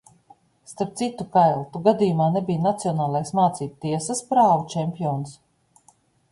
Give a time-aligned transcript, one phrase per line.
[0.69, 5.41] Starp citu, Kail, tu gadījumā nebiji nacionālais mācību tiesas prāvu čempions?